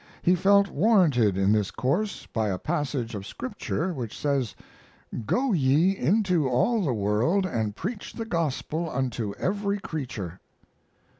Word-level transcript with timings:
He 0.23 0.33
felt 0.33 0.67
warranted 0.67 1.37
in 1.37 1.51
this 1.51 1.69
course 1.69 2.25
by 2.25 2.49
a 2.49 2.57
passage 2.57 3.13
of 3.13 3.27
Scripture 3.27 3.93
which 3.93 4.17
says, 4.17 4.55
"Go 5.27 5.53
ye 5.53 5.95
into 5.95 6.49
all 6.49 6.81
the 6.81 6.91
world 6.91 7.45
and 7.45 7.75
preach 7.75 8.11
the 8.13 8.25
gospel 8.25 8.89
unto 8.89 9.35
every 9.35 9.77
creature." 9.79 10.39